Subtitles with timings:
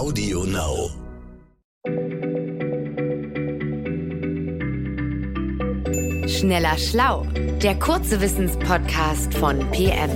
[0.00, 0.90] Audio Now.
[6.26, 7.26] Schneller Schlau,
[7.62, 10.10] der kurze Wissenspodcast von PM.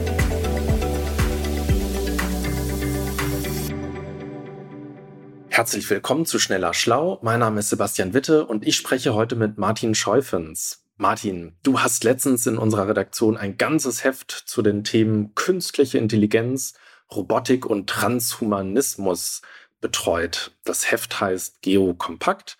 [5.50, 7.18] Herzlich willkommen zu Schneller Schlau.
[7.20, 10.86] Mein Name ist Sebastian Witte und ich spreche heute mit Martin Scheufens.
[10.96, 16.72] Martin, du hast letztens in unserer Redaktion ein ganzes Heft zu den Themen künstliche Intelligenz,
[17.14, 19.42] Robotik und Transhumanismus
[19.84, 20.56] betreut.
[20.64, 22.56] Das Heft heißt Geokompakt,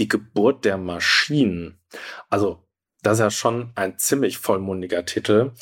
[0.00, 1.78] die Geburt der Maschinen.
[2.30, 2.66] Also,
[3.04, 5.52] das ist ja schon ein ziemlich vollmundiger Titel,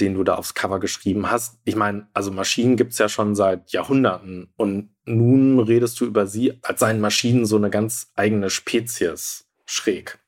[0.00, 1.60] den du da aufs Cover geschrieben hast.
[1.64, 6.58] Ich meine, also Maschinen gibt's ja schon seit Jahrhunderten und nun redest du über sie,
[6.62, 9.46] als seien Maschinen so eine ganz eigene Spezies.
[9.64, 10.18] Schräg.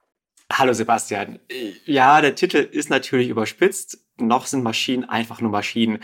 [0.52, 1.40] Hallo Sebastian.
[1.86, 3.98] Ja, der Titel ist natürlich überspitzt.
[4.18, 5.98] Noch sind Maschinen einfach nur Maschinen.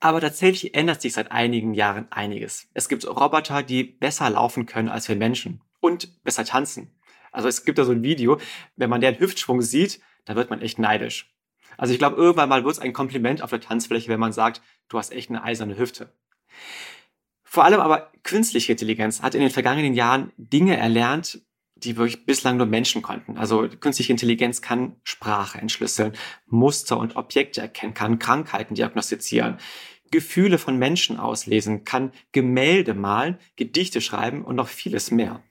[0.00, 2.68] Aber tatsächlich ändert sich seit einigen Jahren einiges.
[2.72, 6.94] Es gibt Roboter, die besser laufen können als wir Menschen und besser tanzen.
[7.32, 8.38] Also es gibt da so ein Video,
[8.76, 11.34] wenn man deren Hüftschwung sieht, da wird man echt neidisch.
[11.76, 14.62] Also ich glaube, irgendwann mal wird es ein Kompliment auf der Tanzfläche, wenn man sagt,
[14.88, 16.12] du hast echt eine eiserne Hüfte.
[17.44, 21.40] Vor allem aber künstliche Intelligenz hat in den vergangenen Jahren Dinge erlernt,
[21.84, 23.38] die wirklich bislang nur Menschen konnten.
[23.38, 26.12] Also künstliche Intelligenz kann Sprache entschlüsseln,
[26.46, 29.58] Muster und Objekte erkennen, kann Krankheiten diagnostizieren,
[30.10, 35.42] Gefühle von Menschen auslesen, kann Gemälde malen, Gedichte schreiben und noch vieles mehr.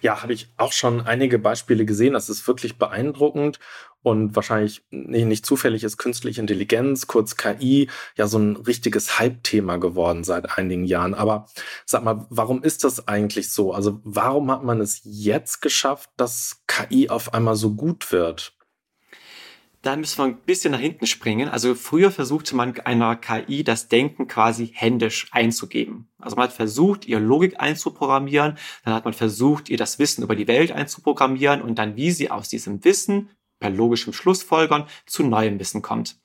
[0.00, 2.14] Ja, habe ich auch schon einige Beispiele gesehen.
[2.14, 3.58] Das ist wirklich beeindruckend
[4.02, 9.78] und wahrscheinlich nicht, nicht zufällig ist künstliche Intelligenz, kurz KI, ja so ein richtiges Hype-Thema
[9.78, 11.14] geworden seit einigen Jahren.
[11.14, 11.46] Aber
[11.84, 13.72] sag mal, warum ist das eigentlich so?
[13.72, 18.57] Also warum hat man es jetzt geschafft, dass KI auf einmal so gut wird?
[19.82, 21.48] Da müssen wir ein bisschen nach hinten springen.
[21.48, 26.08] Also früher versuchte man einer KI das Denken quasi händisch einzugeben.
[26.18, 30.34] Also man hat versucht, ihr Logik einzuprogrammieren, dann hat man versucht, ihr das Wissen über
[30.34, 35.60] die Welt einzuprogrammieren und dann, wie sie aus diesem Wissen per logischem Schlussfolgern zu neuem
[35.60, 36.16] Wissen kommt.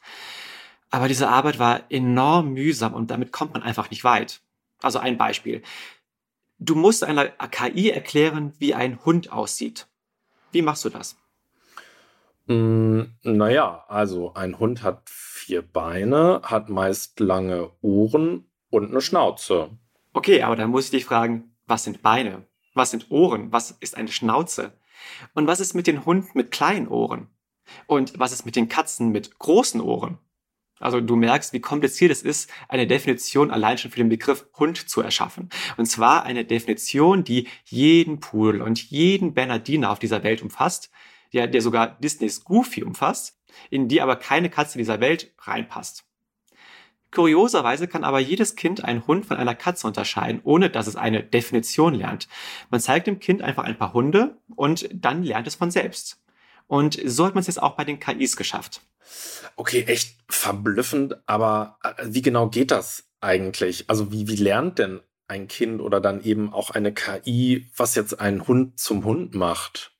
[0.89, 4.41] Aber diese Arbeit war enorm mühsam und damit kommt man einfach nicht weit.
[4.81, 5.61] Also ein Beispiel.
[6.59, 9.88] Du musst einer KI erklären, wie ein Hund aussieht.
[10.51, 11.17] Wie machst du das?
[12.45, 19.69] Mm, naja, also ein Hund hat vier Beine, hat meist lange Ohren und eine Schnauze.
[20.13, 22.45] Okay, aber dann muss ich dich fragen, was sind Beine?
[22.73, 23.51] Was sind Ohren?
[23.51, 24.73] Was ist eine Schnauze?
[25.33, 27.27] Und was ist mit den Hunden mit kleinen Ohren?
[27.87, 30.17] Und was ist mit den Katzen mit großen Ohren?
[30.79, 34.89] Also du merkst, wie kompliziert es ist, eine Definition allein schon für den Begriff Hund
[34.89, 35.49] zu erschaffen.
[35.77, 40.91] Und zwar eine Definition, die jeden Pudel und jeden Bernardiner auf dieser Welt umfasst,
[41.33, 43.39] der, der sogar Disneys Goofy umfasst,
[43.69, 46.05] in die aber keine Katze dieser Welt reinpasst.
[47.11, 51.23] Kurioserweise kann aber jedes Kind einen Hund von einer Katze unterscheiden, ohne dass es eine
[51.23, 52.27] Definition lernt.
[52.72, 56.19] Man zeigt dem Kind einfach ein paar Hunde und dann lernt es von selbst.
[56.67, 58.81] Und so hat man es jetzt auch bei den KIs geschafft.
[59.55, 63.89] Okay, echt verblüffend, aber äh, wie genau geht das eigentlich?
[63.89, 68.19] Also wie, wie lernt denn ein Kind oder dann eben auch eine KI, was jetzt
[68.19, 69.91] ein Hund zum Hund macht?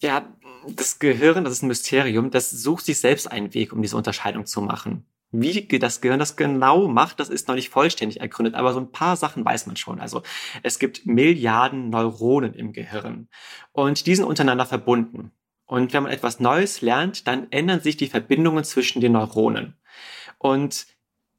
[0.00, 0.32] Ja,
[0.76, 4.46] das Gehirn, das ist ein Mysterium, das sucht sich selbst einen Weg, um diese Unterscheidung
[4.46, 5.06] zu machen.
[5.30, 8.92] Wie das Gehirn das genau macht, das ist noch nicht vollständig ergründet, aber so ein
[8.92, 10.00] paar Sachen weiß man schon.
[10.00, 10.22] Also
[10.62, 13.28] es gibt Milliarden Neuronen im Gehirn
[13.72, 15.32] und die sind untereinander verbunden.
[15.66, 19.76] Und wenn man etwas Neues lernt, dann ändern sich die Verbindungen zwischen den Neuronen.
[20.38, 20.86] Und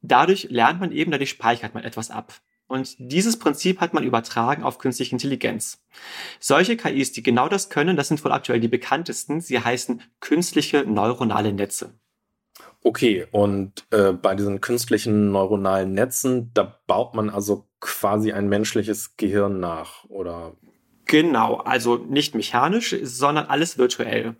[0.02, 2.40] dadurch lernt man eben, dadurch speichert man etwas ab.
[2.70, 5.82] Und dieses Prinzip hat man übertragen auf künstliche Intelligenz.
[6.38, 9.40] Solche KIs, die genau das können, das sind wohl aktuell die bekanntesten.
[9.40, 11.94] Sie heißen künstliche neuronale Netze.
[12.84, 19.16] Okay, und äh, bei diesen künstlichen neuronalen Netzen, da baut man also quasi ein menschliches
[19.16, 20.52] Gehirn nach, oder?
[21.06, 24.36] Genau, also nicht mechanisch, sondern alles virtuell.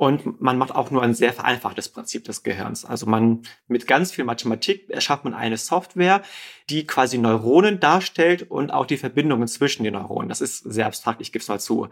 [0.00, 2.86] Und man macht auch nur ein sehr vereinfachtes Prinzip des Gehirns.
[2.86, 6.22] Also man mit ganz viel Mathematik erschafft man eine Software,
[6.70, 10.30] die quasi Neuronen darstellt und auch die Verbindungen zwischen den Neuronen.
[10.30, 11.88] Das ist sehr abstrakt, ich gebe es mal zu.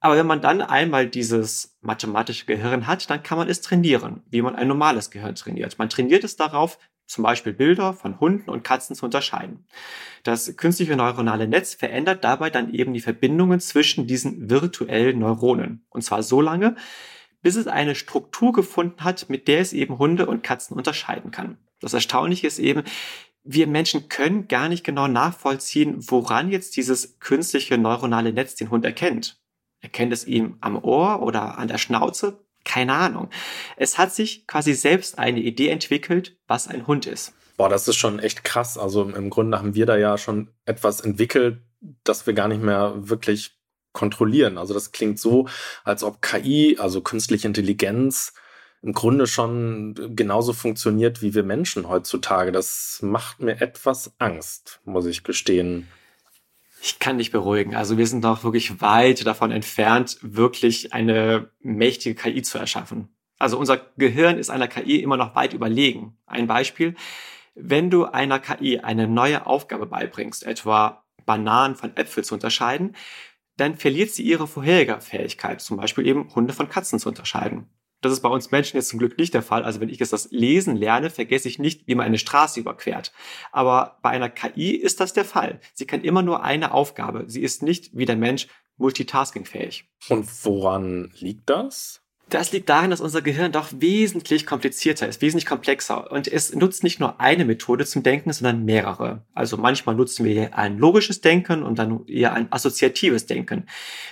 [0.00, 4.40] Aber wenn man dann einmal dieses mathematische Gehirn hat, dann kann man es trainieren, wie
[4.40, 5.78] man ein normales Gehirn trainiert.
[5.78, 9.66] Man trainiert es darauf, zum Beispiel Bilder von Hunden und Katzen zu unterscheiden.
[10.22, 15.84] Das künstliche neuronale Netz verändert dabei dann eben die Verbindungen zwischen diesen virtuellen Neuronen.
[15.90, 16.76] Und zwar so lange,
[17.44, 21.58] bis es eine Struktur gefunden hat, mit der es eben Hunde und Katzen unterscheiden kann.
[21.78, 22.82] Das Erstaunliche ist eben,
[23.44, 28.86] wir Menschen können gar nicht genau nachvollziehen, woran jetzt dieses künstliche neuronale Netz den Hund
[28.86, 29.42] erkennt.
[29.82, 32.46] Erkennt es ihm am Ohr oder an der Schnauze?
[32.64, 33.28] Keine Ahnung.
[33.76, 37.34] Es hat sich quasi selbst eine Idee entwickelt, was ein Hund ist.
[37.58, 38.78] Boah, das ist schon echt krass.
[38.78, 41.60] Also im Grunde haben wir da ja schon etwas entwickelt,
[42.04, 43.58] das wir gar nicht mehr wirklich
[43.94, 44.58] kontrollieren.
[44.58, 45.48] Also das klingt so,
[45.84, 48.34] als ob KI, also künstliche Intelligenz,
[48.82, 52.52] im Grunde schon genauso funktioniert wie wir Menschen heutzutage.
[52.52, 55.88] Das macht mir etwas Angst, muss ich gestehen.
[56.82, 57.74] Ich kann dich beruhigen.
[57.74, 63.08] Also wir sind noch wirklich weit davon entfernt, wirklich eine mächtige KI zu erschaffen.
[63.38, 66.18] Also unser Gehirn ist einer KI immer noch weit überlegen.
[66.26, 66.94] Ein Beispiel.
[67.54, 72.94] Wenn du einer KI eine neue Aufgabe beibringst, etwa Bananen von Äpfeln zu unterscheiden,
[73.56, 77.68] dann verliert sie ihre vorherige Fähigkeit, zum Beispiel eben Hunde von Katzen zu unterscheiden.
[78.00, 79.64] Das ist bei uns Menschen jetzt zum Glück nicht der Fall.
[79.64, 83.12] Also wenn ich jetzt das Lesen lerne, vergesse ich nicht, wie man eine Straße überquert.
[83.50, 85.60] Aber bei einer KI ist das der Fall.
[85.72, 87.24] Sie kann immer nur eine Aufgabe.
[87.28, 89.88] Sie ist nicht wie der Mensch multitaskingfähig.
[90.10, 92.03] Und woran liegt das?
[92.30, 96.10] Das liegt darin, dass unser Gehirn doch wesentlich komplizierter ist, wesentlich komplexer.
[96.10, 99.22] Und es nutzt nicht nur eine Methode zum Denken, sondern mehrere.
[99.34, 103.66] Also manchmal nutzen wir ein logisches Denken und dann eher ein assoziatives Denken.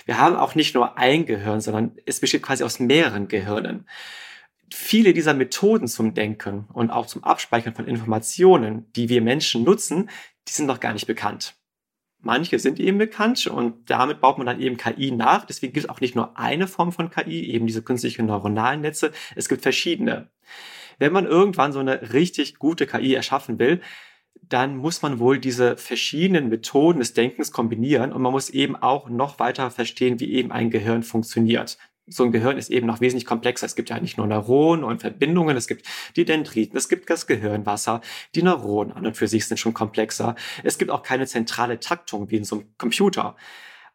[0.05, 3.87] Wir haben auch nicht nur ein Gehirn, sondern es besteht quasi aus mehreren Gehirnen.
[4.71, 10.09] Viele dieser Methoden zum Denken und auch zum Abspeichern von Informationen, die wir Menschen nutzen,
[10.47, 11.55] die sind noch gar nicht bekannt.
[12.25, 15.45] Manche sind eben bekannt und damit baut man dann eben KI nach.
[15.45, 19.11] Deswegen gibt es auch nicht nur eine Form von KI, eben diese künstlichen neuronalen Netze.
[19.35, 20.29] Es gibt verschiedene.
[20.99, 23.81] Wenn man irgendwann so eine richtig gute KI erschaffen will,
[24.41, 29.09] dann muss man wohl diese verschiedenen Methoden des Denkens kombinieren und man muss eben auch
[29.09, 33.25] noch weiter verstehen, wie eben ein Gehirn funktioniert so ein Gehirn ist eben noch wesentlich
[33.25, 33.65] komplexer.
[33.65, 35.85] Es gibt ja nicht nur Neuronen und Verbindungen, es gibt
[36.15, 38.01] die Dendriten, es gibt das Gehirnwasser.
[38.35, 40.35] Die Neuronen an und für sich sind schon komplexer.
[40.63, 43.35] Es gibt auch keine zentrale Taktung wie in so einem Computer.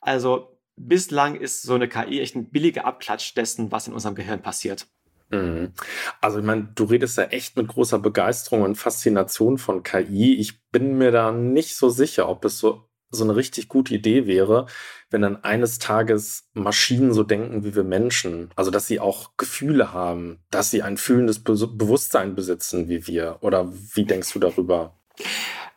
[0.00, 4.40] Also bislang ist so eine KI echt ein billiger Abklatsch dessen, was in unserem Gehirn
[4.40, 4.87] passiert.
[5.31, 5.72] Mhm.
[6.20, 10.34] Also ich meine, du redest ja echt mit großer Begeisterung und Faszination von KI.
[10.37, 14.26] Ich bin mir da nicht so sicher, ob es so so eine richtig gute Idee
[14.26, 14.66] wäre,
[15.10, 18.50] wenn dann eines Tages Maschinen so denken wie wir Menschen.
[18.56, 23.38] Also, dass sie auch Gefühle haben, dass sie ein fühlendes Be Bewusstsein besitzen wie wir.
[23.40, 24.99] Oder wie denkst du darüber?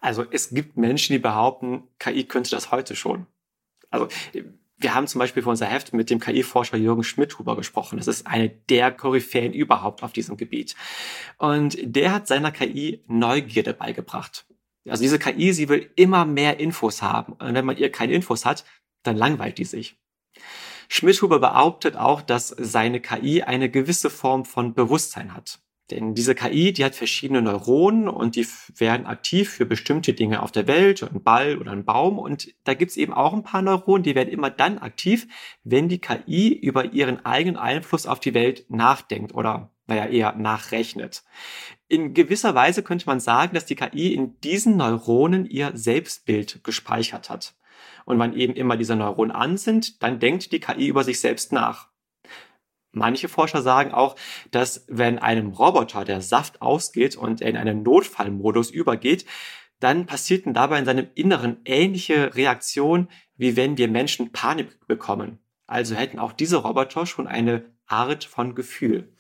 [0.02, 3.28] Also, es gibt Menschen, die behaupten, KI könnte das heute schon.
[3.90, 4.08] Also,
[4.78, 7.98] wir haben zum Beispiel für unser Heft mit dem KI-Forscher Jürgen Schmidhuber gesprochen.
[7.98, 10.76] Das ist eine der Koryphäen überhaupt auf diesem Gebiet.
[11.38, 14.46] Und der hat seiner KI Neugierde beigebracht.
[14.90, 17.34] Also diese KI, sie will immer mehr Infos haben.
[17.34, 18.66] Und wenn man ihr keine Infos hat,
[19.04, 19.98] dann langweilt die sich.
[20.90, 25.60] Schmidhuber behauptet auch, dass seine KI eine gewisse Form von Bewusstsein hat.
[25.92, 28.48] Denn diese KI, die hat verschiedene Neuronen und die
[28.78, 32.18] werden aktiv für bestimmte Dinge auf der Welt, ein Ball oder ein Baum.
[32.18, 35.28] Und da gibt's eben auch ein paar Neuronen, die werden immer dann aktiv,
[35.64, 41.24] wenn die KI über ihren eigenen Einfluss auf die Welt nachdenkt oder naja, eher nachrechnet.
[41.90, 47.30] In gewisser Weise könnte man sagen, dass die KI in diesen Neuronen ihr Selbstbild gespeichert
[47.30, 47.56] hat.
[48.06, 51.52] Und wenn eben immer diese Neuronen an sind, dann denkt die KI über sich selbst
[51.52, 51.90] nach.
[52.94, 54.16] Manche Forscher sagen auch,
[54.52, 59.26] dass wenn einem Roboter der Saft ausgeht und er in einen Notfallmodus übergeht,
[59.82, 65.40] dann passierten dabei in seinem Inneren ähnliche Reaktionen, wie wenn wir Menschen Panik bekommen.
[65.68, 69.14] Also hätten auch diese Roboter schon eine Art von Gefühl.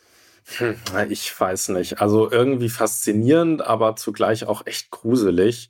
[0.57, 0.75] Hm,
[1.09, 2.01] ich weiß nicht.
[2.01, 5.69] Also irgendwie faszinierend, aber zugleich auch echt gruselig.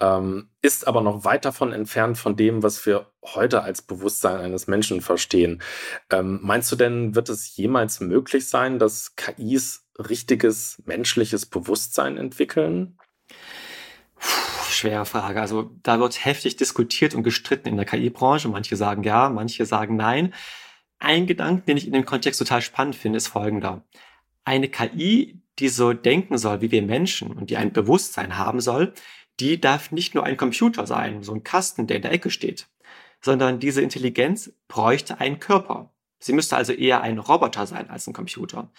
[0.00, 4.66] Ähm, ist aber noch weit davon entfernt von dem, was wir heute als Bewusstsein eines
[4.66, 5.62] Menschen verstehen.
[6.10, 12.98] Ähm, meinst du denn, wird es jemals möglich sein, dass KIs richtiges menschliches Bewusstsein entwickeln?
[14.72, 15.40] schwere Frage.
[15.40, 18.48] Also da wird heftig diskutiert und gestritten in der KI-Branche.
[18.48, 20.34] Manche sagen ja, manche sagen nein.
[21.02, 23.82] Ein Gedanke, den ich in dem Kontext total spannend finde, ist folgender.
[24.44, 28.94] Eine KI, die so denken soll wie wir Menschen und die ein Bewusstsein haben soll,
[29.40, 32.68] die darf nicht nur ein Computer sein, so ein Kasten, der in der Ecke steht,
[33.20, 35.92] sondern diese Intelligenz bräuchte einen Körper.
[36.20, 38.70] Sie müsste also eher ein Roboter sein als ein Computer.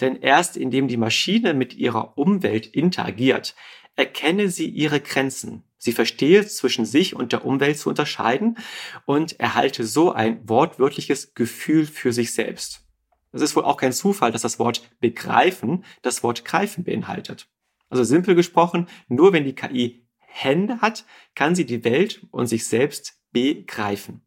[0.00, 3.56] Denn erst indem die Maschine mit ihrer Umwelt interagiert,
[3.96, 5.64] erkenne sie ihre Grenzen.
[5.82, 8.56] Sie verstehe zwischen sich und der Umwelt zu unterscheiden
[9.04, 12.84] und erhalte so ein wortwörtliches Gefühl für sich selbst.
[13.32, 17.48] Es ist wohl auch kein Zufall, dass das Wort begreifen das Wort greifen beinhaltet.
[17.90, 22.64] Also simpel gesprochen, nur wenn die KI Hände hat, kann sie die Welt und sich
[22.64, 24.22] selbst begreifen.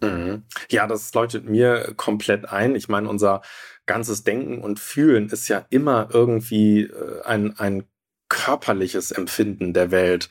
[0.00, 0.44] Mhm.
[0.70, 2.74] Ja, das leuchtet mir komplett ein.
[2.74, 3.42] Ich meine, unser
[3.84, 7.84] ganzes Denken und Fühlen ist ja immer irgendwie äh, ein, ein
[8.28, 10.28] körperliches Empfinden der Welt.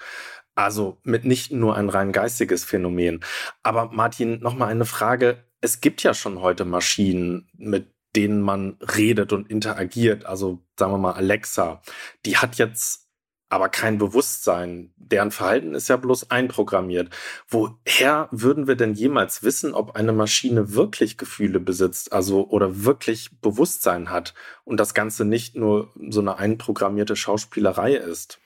[0.55, 3.23] Also mit nicht nur ein rein geistiges Phänomen.
[3.61, 5.43] Aber Martin, nochmal eine Frage.
[5.61, 10.25] Es gibt ja schon heute Maschinen, mit denen man redet und interagiert.
[10.25, 11.81] Also sagen wir mal Alexa.
[12.25, 13.05] Die hat jetzt
[13.49, 14.93] aber kein Bewusstsein.
[14.97, 17.13] Deren Verhalten ist ja bloß einprogrammiert.
[17.47, 23.39] Woher würden wir denn jemals wissen, ob eine Maschine wirklich Gefühle besitzt, also oder wirklich
[23.41, 24.33] Bewusstsein hat
[24.63, 28.39] und das Ganze nicht nur so eine einprogrammierte Schauspielerei ist?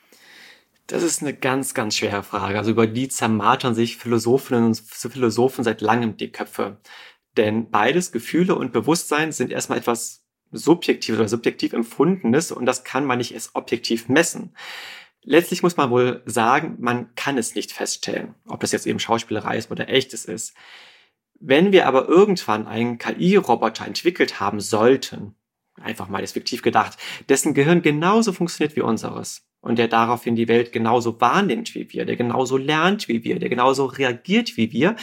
[0.89, 2.57] Das ist eine ganz, ganz schwere Frage.
[2.57, 6.79] Also über die zermartern sich Philosophinnen und Philosophen seit langem die Köpfe.
[7.37, 13.05] Denn beides, Gefühle und Bewusstsein, sind erstmal etwas subjektives oder subjektiv empfundenes und das kann
[13.05, 14.55] man nicht als objektiv messen.
[15.21, 19.57] Letztlich muss man wohl sagen, man kann es nicht feststellen, ob das jetzt eben Schauspielerei
[19.59, 20.55] ist oder echtes ist.
[21.39, 25.35] Wenn wir aber irgendwann einen KI-Roboter entwickelt haben sollten,
[25.79, 26.97] einfach mal fiktiv gedacht,
[27.29, 32.05] dessen Gehirn genauso funktioniert wie unseres und der daraufhin die Welt genauso wahrnimmt wie wir,
[32.05, 34.95] der genauso lernt wie wir, der genauso reagiert wie wir,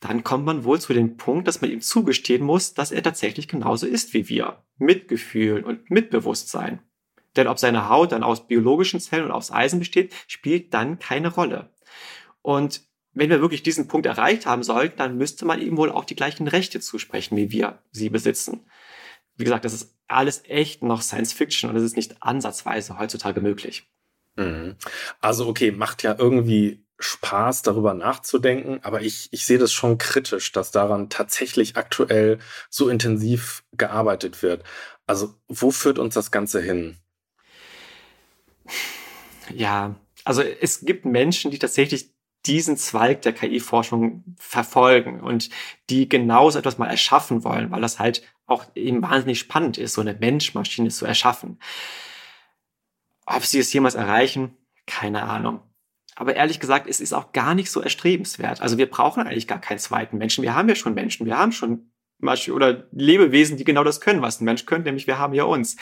[0.00, 3.48] dann kommt man wohl zu dem Punkt, dass man ihm zugestehen muss, dass er tatsächlich
[3.48, 4.64] genauso ist wie wir.
[4.78, 6.80] Mit Gefühlen und mit Bewusstsein.
[7.36, 11.28] Denn ob seine Haut dann aus biologischen Zellen oder aus Eisen besteht, spielt dann keine
[11.28, 11.74] Rolle.
[12.40, 16.04] Und wenn wir wirklich diesen Punkt erreicht haben sollten, dann müsste man ihm wohl auch
[16.04, 18.66] die gleichen Rechte zusprechen, wie wir sie besitzen.
[19.36, 23.40] Wie gesagt, das ist alles echt noch Science Fiction und es ist nicht ansatzweise heutzutage
[23.40, 23.88] möglich.
[24.36, 24.76] Mhm.
[25.20, 30.52] Also okay, macht ja irgendwie Spaß, darüber nachzudenken, aber ich, ich sehe das schon kritisch,
[30.52, 32.38] dass daran tatsächlich aktuell
[32.68, 34.64] so intensiv gearbeitet wird.
[35.06, 36.98] Also, wo führt uns das Ganze hin?
[39.52, 42.12] Ja, also es gibt Menschen, die tatsächlich
[42.46, 45.50] diesen Zweig der KI-Forschung verfolgen und
[45.90, 50.00] die genauso etwas mal erschaffen wollen, weil das halt auch eben wahnsinnig spannend ist, so
[50.00, 51.58] eine Mensch-Maschine zu erschaffen.
[53.26, 54.56] Ob sie es jemals erreichen,
[54.86, 55.60] keine Ahnung.
[56.16, 58.60] Aber ehrlich gesagt, es ist auch gar nicht so erstrebenswert.
[58.60, 60.42] Also wir brauchen eigentlich gar keinen zweiten Menschen.
[60.42, 61.26] Wir haben ja schon Menschen.
[61.26, 61.90] Wir haben schon
[62.22, 65.76] oder Lebewesen, die genau das können, was ein Mensch könnte, nämlich wir haben ja uns.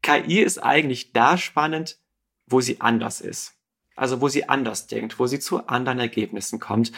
[0.00, 1.98] KI ist eigentlich da spannend,
[2.46, 3.58] wo sie anders ist.
[4.02, 6.90] Also wo sie anders denkt, wo sie zu anderen Ergebnissen kommt,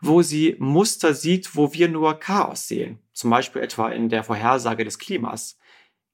[0.00, 2.98] wo sie Muster sieht, wo wir nur Chaos sehen.
[3.12, 5.60] Zum Beispiel etwa in der Vorhersage des Klimas.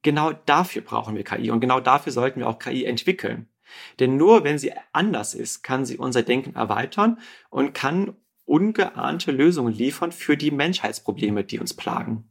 [0.02, 3.48] Genau dafür brauchen wir KI und genau dafür sollten wir auch KI entwickeln.
[3.98, 8.14] Denn nur wenn sie anders ist, kann sie unser Denken erweitern und kann
[8.44, 12.28] ungeahnte Lösungen liefern für die Menschheitsprobleme, die uns plagen.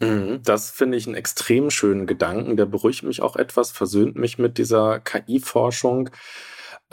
[0.00, 2.56] Mhm, das finde ich einen extrem schönen Gedanken.
[2.56, 6.10] Der beruhigt mich auch etwas, versöhnt mich mit dieser KI-Forschung.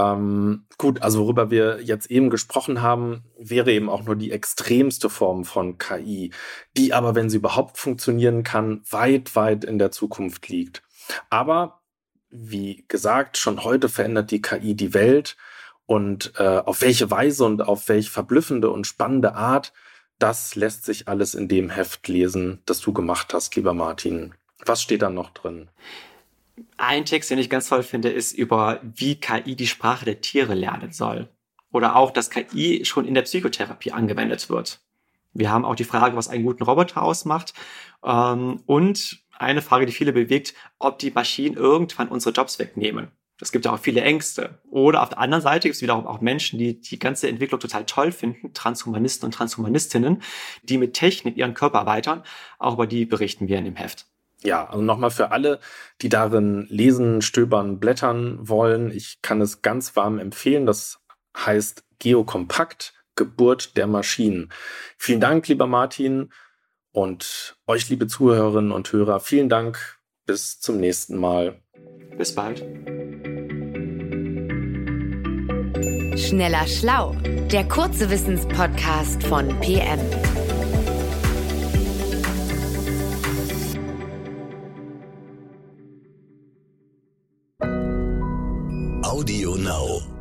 [0.02, 5.10] Ähm, gut, also worüber wir jetzt eben gesprochen haben, wäre eben auch nur die extremste
[5.10, 6.32] Form von KI,
[6.78, 10.82] die aber, wenn sie überhaupt funktionieren kann, weit, weit in der Zukunft liegt.
[11.30, 11.82] Aber
[12.30, 15.36] wie gesagt, schon heute verändert die KI die Welt
[15.86, 19.74] und äh, auf welche Weise und auf welche verblüffende und spannende Art,
[20.20, 24.34] das lässt sich alles in dem Heft lesen, das du gemacht hast, lieber Martin.
[24.66, 25.70] Was steht da noch drin?
[26.78, 30.54] Ein Text, den ich ganz toll finde, ist über, wie KI die Sprache der Tiere
[30.54, 31.30] lernen soll.
[31.72, 34.82] Oder auch, dass KI schon in der Psychotherapie angewendet wird.
[35.34, 37.54] Wir haben auch die Frage, was einen guten Roboter ausmacht.
[38.04, 43.08] Ähm, und eine Frage, die viele bewegt, ob die Maschinen irgendwann unsere Jobs wegnehmen.
[43.40, 44.60] Es gibt auch viele Ängste.
[44.70, 47.86] Oder auf der anderen Seite gibt es wiederum auch Menschen, die die ganze Entwicklung total
[47.86, 50.22] toll finden, Transhumanisten und Transhumanistinnen,
[50.62, 52.24] die mit Technik ihren Körper erweitern.
[52.60, 54.11] Auch über die berichten wir in dem Heft.
[54.44, 55.60] Ja, also nochmal für alle,
[56.02, 58.92] die darin lesen, stöbern, blättern wollen.
[58.92, 60.66] Ich kann es ganz warm empfehlen.
[60.66, 61.00] Das
[61.38, 64.52] heißt Geokompakt, Geburt der Maschinen.
[64.98, 66.32] Vielen Dank, lieber Martin.
[66.92, 70.00] Und euch, liebe Zuhörerinnen und Hörer, vielen Dank.
[70.26, 71.62] Bis zum nächsten Mal.
[72.18, 72.60] Bis bald.
[76.20, 77.16] Schneller Schlau,
[77.52, 80.00] der kurze Wissenspodcast von PM.
[89.72, 90.21] now.